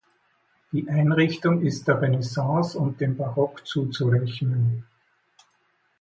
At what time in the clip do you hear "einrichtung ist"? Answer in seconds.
0.89-1.87